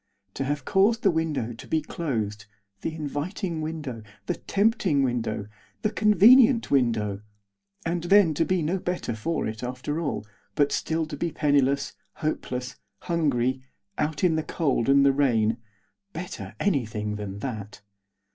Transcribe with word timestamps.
To 0.33 0.43
have 0.45 0.65
caused 0.65 1.03
the 1.03 1.11
window 1.11 1.53
to 1.53 1.67
be 1.67 1.79
closed 1.79 2.47
the 2.81 2.95
inviting 2.95 3.61
window, 3.61 4.01
the 4.25 4.33
tempting 4.33 5.03
window, 5.03 5.45
the 5.83 5.91
convenient 5.91 6.71
window! 6.71 7.21
and 7.85 8.05
then 8.05 8.33
to 8.33 8.43
be 8.43 8.63
no 8.63 8.79
better 8.79 9.15
for 9.15 9.45
it 9.45 9.61
after 9.61 9.99
all, 10.01 10.25
but 10.55 10.71
still 10.71 11.05
to 11.05 11.15
be 11.15 11.31
penniless, 11.31 11.93
hopeless, 12.13 12.77
hungry, 13.01 13.61
out 13.99 14.23
in 14.23 14.33
the 14.37 14.41
cold 14.43 14.89
and 14.89 15.05
the 15.05 15.13
rain 15.13 15.57
better 16.13 16.55
anything 16.59 17.17
than 17.17 17.37
that. 17.37 17.81